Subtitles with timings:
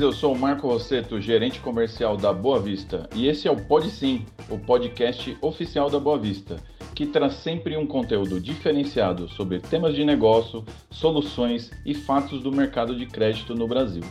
[0.00, 3.90] eu sou o Marco Rosseto, gerente comercial da Boa Vista, e esse é o Pode
[3.90, 6.56] Sim, o podcast oficial da Boa Vista,
[6.94, 12.96] que traz sempre um conteúdo diferenciado sobre temas de negócio, soluções e fatos do mercado
[12.96, 14.02] de crédito no Brasil.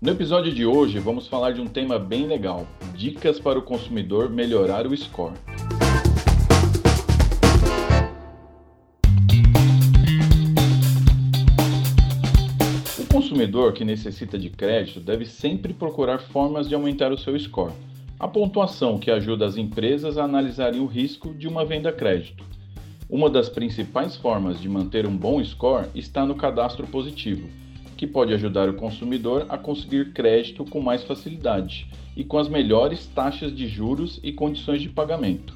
[0.00, 4.28] No episódio de hoje, vamos falar de um tema bem legal: dicas para o consumidor
[4.28, 5.34] melhorar o score.
[13.36, 17.74] Consumidor que necessita de crédito deve sempre procurar formas de aumentar o seu score.
[18.18, 22.42] A pontuação que ajuda as empresas a analisarem o risco de uma venda a crédito.
[23.10, 27.46] Uma das principais formas de manter um bom score está no cadastro positivo,
[27.94, 33.04] que pode ajudar o consumidor a conseguir crédito com mais facilidade e com as melhores
[33.08, 35.52] taxas de juros e condições de pagamento.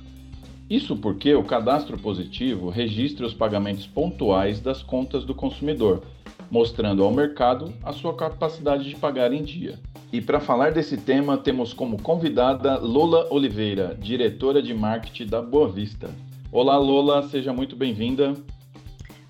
[0.69, 6.03] Isso porque o cadastro positivo registra os pagamentos pontuais das contas do consumidor
[6.51, 9.79] mostrando ao mercado a sua capacidade de pagar em dia.
[10.13, 15.69] E para falar desse tema, temos como convidada Lola Oliveira, diretora de marketing da Boa
[15.69, 16.11] Vista.
[16.51, 18.35] Olá, Lola, seja muito bem-vinda.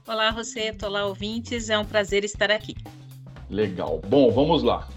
[0.08, 2.74] Olá, Rosseto, olá, ouvintes, é um prazer estar aqui.
[3.50, 4.00] Legal.
[4.08, 4.88] Bom, vamos lá.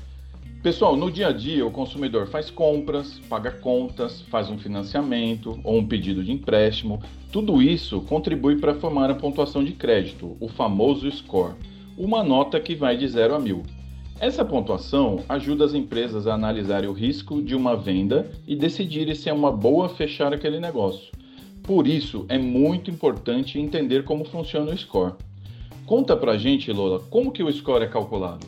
[0.64, 5.80] Pessoal, no dia a dia, o consumidor faz compras, paga contas, faz um financiamento ou
[5.80, 7.04] um pedido de empréstimo.
[7.34, 11.56] Tudo isso contribui para formar a pontuação de crédito, o famoso score
[11.98, 13.64] uma nota que vai de 0 a 1000.
[14.20, 19.30] Essa pontuação ajuda as empresas a analisarem o risco de uma venda e decidirem se
[19.30, 21.12] é uma boa fechar aquele negócio.
[21.64, 25.16] Por isso, é muito importante entender como funciona o score.
[25.86, 28.46] Conta pra gente, Lola, como que o score é calculado?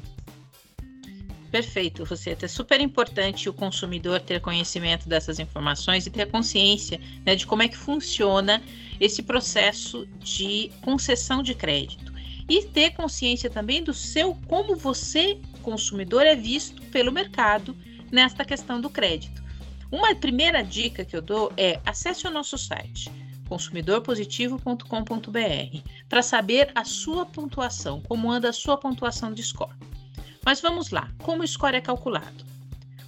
[1.51, 7.35] Perfeito, você é super importante o consumidor ter conhecimento dessas informações e ter consciência né,
[7.35, 8.61] de como é que funciona
[8.99, 12.14] esse processo de concessão de crédito
[12.47, 17.75] e ter consciência também do seu como você, consumidor, é visto pelo mercado
[18.11, 19.44] nesta questão do crédito.
[19.91, 23.11] Uma primeira dica que eu dou é acesse o nosso site
[23.47, 29.75] consumidorpositivo.com.br para saber a sua pontuação, como anda a sua pontuação de score.
[30.44, 32.45] Mas vamos lá, como o score é calculado?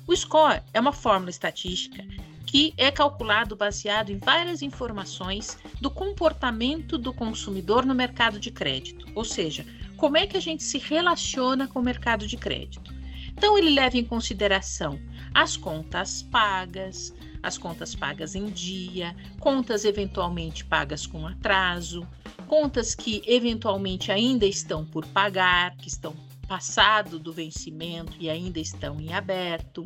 [0.05, 2.03] O score é uma fórmula estatística
[2.47, 9.05] que é calculado baseado em várias informações do comportamento do consumidor no mercado de crédito,
[9.13, 9.65] ou seja,
[9.97, 12.95] como é que a gente se relaciona com o mercado de crédito.
[13.27, 14.99] Então, ele leva em consideração
[15.33, 17.13] as contas pagas,
[17.43, 22.07] as contas pagas em dia, contas eventualmente pagas com atraso,
[22.47, 26.15] contas que eventualmente ainda estão por pagar, que estão
[26.47, 29.83] passado do vencimento e ainda estão em aberto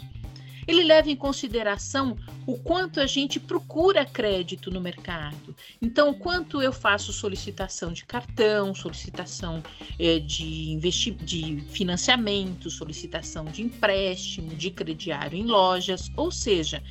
[0.67, 5.55] ele leva em consideração o quanto a gente procura crédito no mercado.
[5.81, 9.63] Então, o quanto eu faço solicitação de cartão, solicitação
[9.99, 16.81] eh, de, investi de financiamento, solicitação de empréstimo, de crediário em lojas, ou seja,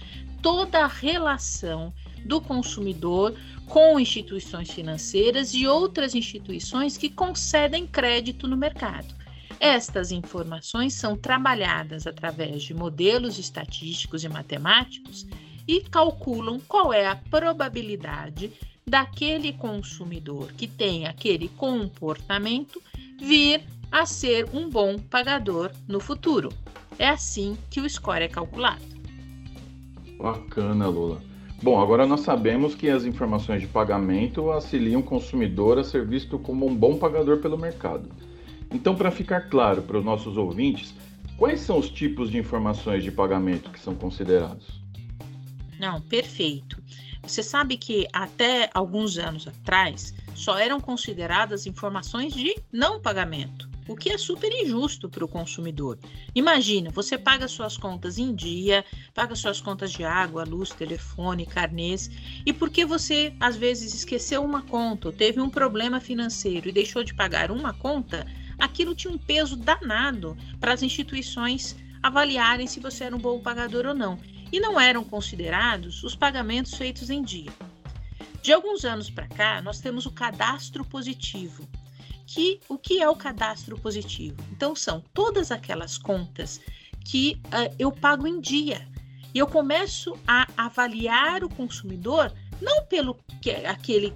[0.43, 1.93] toda a relação
[2.25, 3.35] do consumidor
[3.67, 9.20] com instituições financeiras e outras instituições que concedem crédito no mercado.
[9.61, 15.27] Estas informações são trabalhadas através de modelos estatísticos e matemáticos
[15.69, 18.51] e calculam qual é a probabilidade
[18.87, 22.83] daquele consumidor que tem aquele comportamento
[23.21, 23.63] vir
[23.93, 26.49] a ser um bom pagador no futuro.
[26.99, 28.83] É assim que o score é calculado.
[30.19, 31.21] Bacana, Lula.
[31.63, 36.39] Bom, agora nós sabemos que as informações de pagamento auxiliam o consumidor a ser visto
[36.39, 38.09] como um bom pagador pelo mercado.
[38.73, 40.95] Então, para ficar claro para os nossos ouvintes,
[41.37, 44.81] quais são os tipos de informações de pagamento que são considerados?
[45.79, 46.81] Não, perfeito.
[47.23, 53.97] Você sabe que até alguns anos atrás só eram consideradas informações de não pagamento, o
[53.97, 55.99] que é super injusto para o consumidor.
[56.35, 62.11] Imagina, você paga suas contas em dia, paga suas contas de água, luz, telefone, carnês,
[62.47, 67.05] e porque você às vezes esqueceu uma conta ou teve um problema financeiro e deixou
[67.05, 68.27] de pagar uma conta,
[68.61, 73.87] aquilo tinha um peso danado para as instituições avaliarem se você era um bom pagador
[73.87, 74.19] ou não.
[74.53, 77.51] E não eram considerados os pagamentos feitos em dia.
[78.43, 81.69] De alguns anos para cá, nós temos o cadastro positivo.
[82.27, 84.37] Que o que é o cadastro positivo?
[84.53, 86.61] Então são todas aquelas contas
[87.05, 88.89] que uh, eu pago em dia.
[89.35, 94.13] E eu começo a avaliar o consumidor não pelo que aquele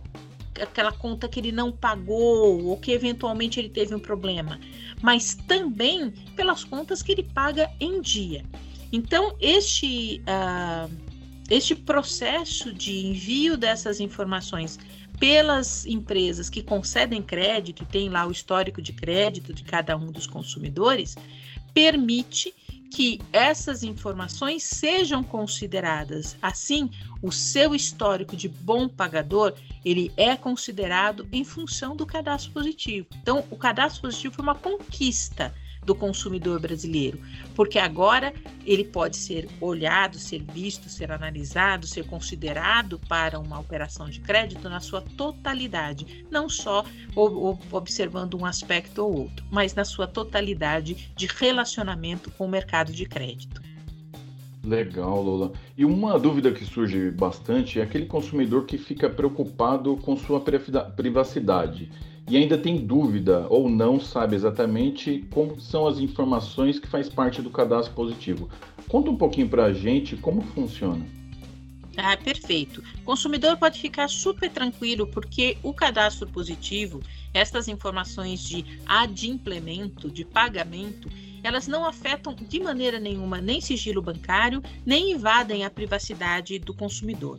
[0.61, 4.59] aquela conta que ele não pagou ou que eventualmente ele teve um problema,
[5.03, 8.45] mas também pelas contas que ele paga em dia.
[8.93, 10.93] Então, este, uh,
[11.51, 14.79] este processo de envio dessas informações
[15.19, 20.11] pelas empresas que concedem crédito e tem lá o histórico de crédito de cada um
[20.11, 21.17] dos consumidores,
[21.73, 22.55] permite
[22.91, 26.37] que essas informações sejam consideradas.
[26.41, 26.91] Assim,
[27.23, 29.55] o seu histórico de bom pagador,
[29.85, 33.07] ele é considerado em função do cadastro positivo.
[33.21, 35.55] Então, o cadastro positivo é uma conquista
[35.85, 37.19] do consumidor brasileiro,
[37.55, 38.33] porque agora
[38.65, 44.69] ele pode ser olhado, ser visto, ser analisado, ser considerado para uma operação de crédito
[44.69, 46.85] na sua totalidade, não só
[47.71, 53.07] observando um aspecto ou outro, mas na sua totalidade de relacionamento com o mercado de
[53.07, 53.63] crédito.
[54.65, 55.53] Legal, Lola.
[55.77, 61.91] E uma dúvida que surge bastante é aquele consumidor que fica preocupado com sua privacidade
[62.29, 67.43] e ainda tem dúvida ou não sabe exatamente como são as informações que faz parte
[67.43, 68.49] do cadastro positivo.
[68.89, 71.05] Conta um pouquinho para a gente como funciona.
[71.97, 72.83] Ah, perfeito.
[73.03, 77.01] O consumidor pode ficar super tranquilo porque o cadastro positivo,
[77.33, 81.09] estas informações de adimplemento, de pagamento,
[81.43, 87.39] elas não afetam de maneira nenhuma nem sigilo bancário, nem invadem a privacidade do consumidor.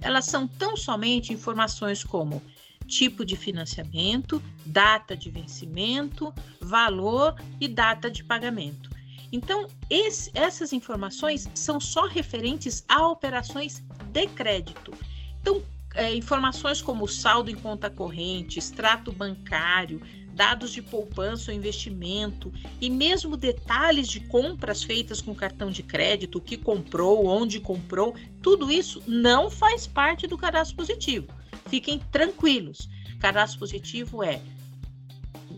[0.00, 2.42] Elas são tão somente informações como
[2.86, 8.90] tipo de financiamento, data de vencimento, valor e data de pagamento.
[9.32, 14.92] Então, esse, essas informações são só referentes a operações de crédito.
[15.40, 15.62] Então,
[15.94, 20.00] é, informações como saldo em conta corrente, extrato bancário,
[20.36, 26.36] dados de poupança ou investimento e mesmo detalhes de compras feitas com cartão de crédito,
[26.36, 31.28] o que comprou, onde comprou, tudo isso não faz parte do cadastro positivo.
[31.68, 32.88] Fiquem tranquilos.
[33.20, 34.40] Cadastro positivo é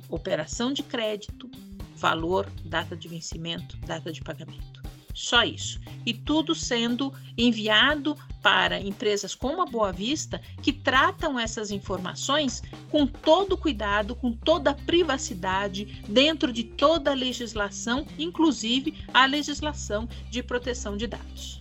[0.08, 1.50] operação de crédito,
[1.96, 4.78] valor, data de vencimento, data de pagamento.
[5.12, 5.80] Só isso.
[6.06, 13.04] E tudo sendo enviado para empresas como a Boa Vista, que tratam essas informações com
[13.04, 20.96] todo cuidado, com toda privacidade, dentro de toda a legislação, inclusive a legislação de proteção
[20.96, 21.60] de dados.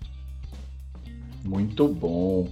[1.43, 2.47] Muito bom.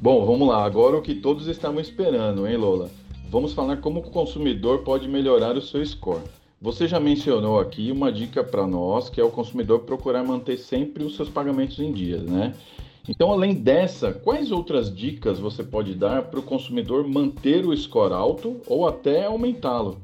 [0.00, 0.64] Bom, vamos lá.
[0.64, 2.90] Agora o que todos estavam esperando, hein, Lola?
[3.30, 6.22] Vamos falar como o consumidor pode melhorar o seu score.
[6.60, 11.04] Você já mencionou aqui uma dica para nós, que é o consumidor procurar manter sempre
[11.04, 12.54] os seus pagamentos em dias, né?
[13.08, 18.12] Então, além dessa, quais outras dicas você pode dar para o consumidor manter o score
[18.12, 20.00] alto ou até aumentá-lo?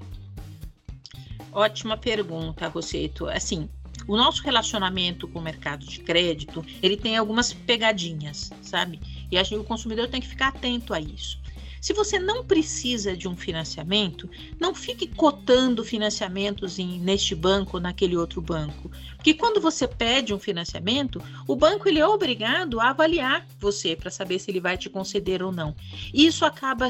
[1.52, 3.26] Ótima pergunta, Rosseto.
[3.26, 3.68] Assim,
[4.06, 9.00] o nosso relacionamento com o mercado de crédito, ele tem algumas pegadinhas, sabe?
[9.32, 11.42] E acho que o consumidor tem que ficar atento a isso.
[11.82, 14.30] Se você não precisa de um financiamento,
[14.60, 18.88] não fique cotando financiamentos em, neste banco ou naquele outro banco.
[19.16, 24.12] Porque quando você pede um financiamento, o banco ele é obrigado a avaliar você para
[24.12, 25.74] saber se ele vai te conceder ou não.
[26.14, 26.88] E isso acaba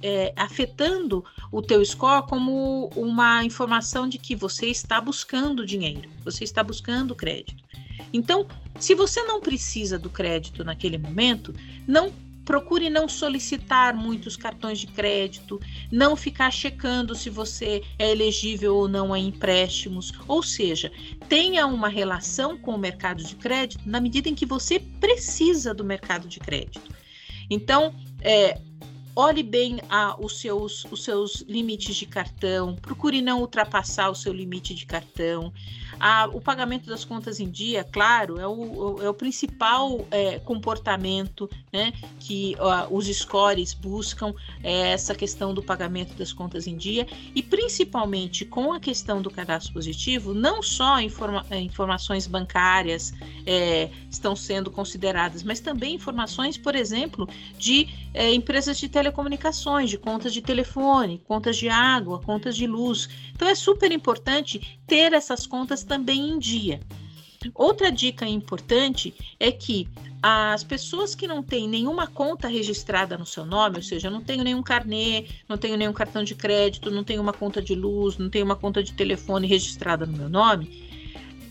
[0.00, 6.44] é, afetando o teu score como uma informação de que você está buscando dinheiro, você
[6.44, 7.64] está buscando crédito.
[8.12, 8.46] Então,
[8.78, 11.54] se você não precisa do crédito naquele momento,
[11.86, 12.12] não
[12.44, 15.60] procure não solicitar muitos cartões de crédito,
[15.92, 20.90] não ficar checando se você é elegível ou não a empréstimos, ou seja,
[21.28, 25.84] tenha uma relação com o mercado de crédito na medida em que você precisa do
[25.84, 26.80] mercado de crédito.
[27.50, 28.58] Então, é,
[29.18, 34.32] olhe bem a, os, seus, os seus limites de cartão, procure não ultrapassar o seu
[34.32, 35.52] limite de cartão.
[35.98, 41.50] A, o pagamento das contas em dia, claro, é o, é o principal é, comportamento
[41.72, 42.54] né, que
[42.90, 44.32] os scores buscam,
[44.62, 49.30] é essa questão do pagamento das contas em dia, e principalmente com a questão do
[49.30, 53.12] cadastro positivo, não só informa, é, informações bancárias
[53.44, 59.07] é, estão sendo consideradas, mas também informações, por exemplo, de é, empresas de telecomunicações,
[59.86, 63.08] de contas de telefone, contas de água, contas de luz.
[63.34, 66.80] Então é super importante ter essas contas também em dia.
[67.54, 69.88] Outra dica importante é que
[70.20, 74.42] as pessoas que não têm nenhuma conta registrada no seu nome, ou seja, não tenho
[74.42, 78.28] nenhum carnê, não tenho nenhum cartão de crédito, não tenho uma conta de luz, não
[78.28, 80.87] tenho uma conta de telefone registrada no meu nome,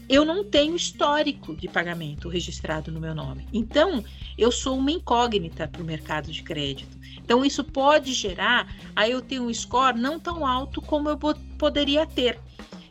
[0.10, 3.48] eu não tenho histórico de pagamento registrado no meu nome.
[3.52, 4.04] Então,
[4.38, 6.98] eu sou uma incógnita para o mercado de crédito.
[7.18, 11.18] Então, isso pode gerar aí eu tenho um score não tão alto como eu
[11.58, 12.40] poderia ter.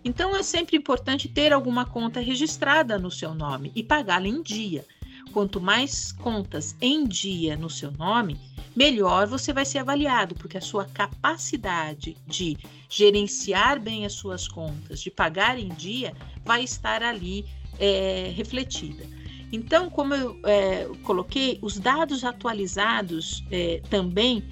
[0.07, 4.87] Então é sempre importante ter alguma conta registrada no seu nome e pagá-la em dia.
[5.33, 8.39] Quanto mais contas em dia no seu nome,
[8.77, 12.57] melhor você vai ser avaliado, porque a sua capacidade de
[12.89, 16.13] gerenciar bem as suas contas, de pagar em dia,
[16.45, 17.47] vai estar ali
[17.79, 19.05] é, refletida.
[19.51, 24.45] Então, como eu é, coloquei, os dados atualizados é, também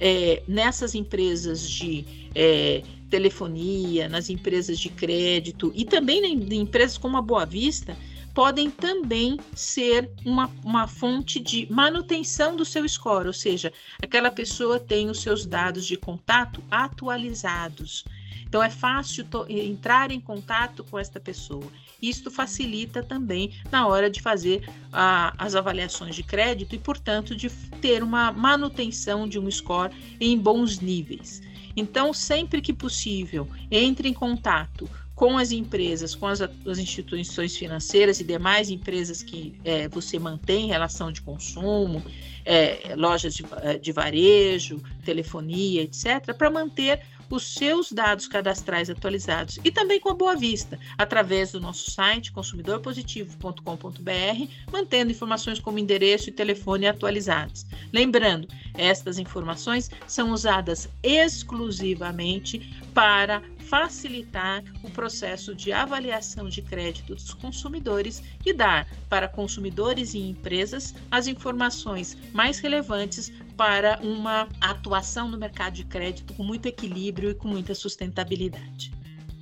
[0.00, 7.16] é, nessas empresas de é, telefonia, nas empresas de crédito e também em empresas como
[7.16, 7.96] a Boa Vista,
[8.38, 14.78] podem também ser uma, uma fonte de manutenção do seu score, ou seja, aquela pessoa
[14.78, 18.04] tem os seus dados de contato atualizados.
[18.46, 21.66] Então é fácil entrar em contato com esta pessoa.
[22.00, 27.50] Isto facilita também na hora de fazer a, as avaliações de crédito e, portanto, de
[27.80, 31.42] ter uma manutenção de um score em bons níveis.
[31.76, 38.20] Então, sempre que possível, entre em contato com as empresas, com as, as instituições financeiras
[38.20, 42.00] e demais empresas que é, você mantém relação de consumo,
[42.44, 43.44] é, lojas de,
[43.82, 50.14] de varejo, telefonia, etc., para manter os seus dados cadastrais atualizados e também com a
[50.14, 57.66] Boa Vista, através do nosso site consumidorpositivo.com.br, mantendo informações como endereço e telefone atualizados.
[57.92, 67.34] Lembrando, estas informações são usadas exclusivamente para facilitar o processo de avaliação de crédito dos
[67.34, 75.36] consumidores e dar para consumidores e empresas as informações mais relevantes para uma atuação no
[75.36, 78.92] mercado de crédito com muito equilíbrio e com muita sustentabilidade.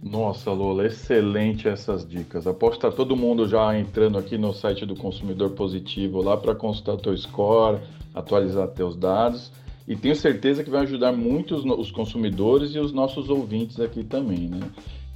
[0.02, 2.47] Nossa, Lola, excelente essas dicas.
[2.47, 6.54] Aposto que está todo mundo já entrando aqui no site do Consumidor Positivo lá para
[6.54, 7.80] consultar teu score,
[8.14, 9.52] atualizar teus dados.
[9.87, 14.02] E tenho certeza que vai ajudar muito os, os consumidores e os nossos ouvintes aqui
[14.02, 14.61] também, né?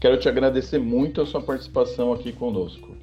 [0.00, 2.96] Quero te agradecer muito a sua participação aqui conosco.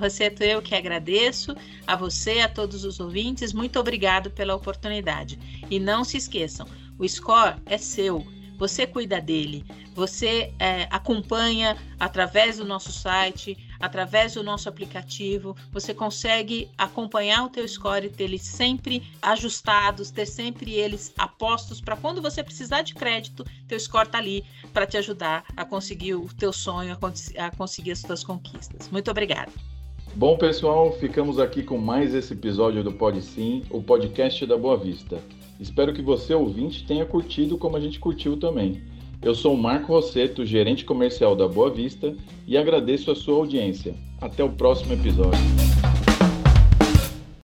[0.00, 1.54] Rosseto, eu que agradeço
[1.86, 3.52] a você, a todos os ouvintes.
[3.52, 5.38] Muito obrigado pela oportunidade.
[5.70, 6.66] E não se esqueçam,
[6.98, 8.26] o score é seu.
[8.58, 15.92] Você cuida dele, você é, acompanha através do nosso site, através do nosso aplicativo, você
[15.94, 22.20] consegue acompanhar o teu score ter eles sempre ajustados, ter sempre eles apostos para quando
[22.20, 26.52] você precisar de crédito, teu score está ali para te ajudar a conseguir o teu
[26.52, 26.96] sonho,
[27.38, 28.88] a, conseguir as tuas conquistas.
[28.90, 29.52] Muito obrigada.
[30.14, 34.76] Bom, pessoal, ficamos aqui com mais esse episódio do Pode Sim, o podcast da Boa
[34.76, 35.20] Vista.
[35.60, 38.82] Espero que você, ouvinte, tenha curtido como a gente curtiu também.
[39.22, 42.14] Eu sou o Marco Rosseto, gerente comercial da Boa Vista,
[42.46, 43.94] e agradeço a sua audiência.
[44.20, 45.75] Até o próximo episódio.